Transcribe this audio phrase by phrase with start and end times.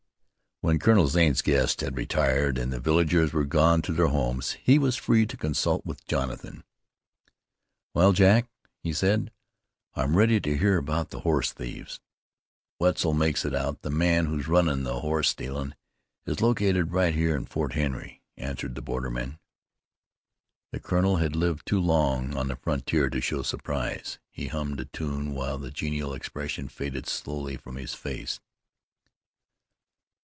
[0.63, 4.77] When Colonel Zane's guests had retired, and the villagers were gone to their homes, he
[4.77, 6.63] was free to consult with Jonathan.
[7.95, 8.47] "Well, Jack,"
[8.83, 9.31] he said,
[9.95, 11.99] "I'm ready to hear about the horse thieves."
[12.77, 15.73] "Wetzel makes it out the man who's runnin' this hoss stealin'
[16.27, 19.39] is located right here in Fort Henry," answered the borderman.
[20.71, 24.85] The colonel had lived too long on the frontier to show surprise; he hummed a
[24.85, 28.39] tune while the genial expression faded slowly from his face.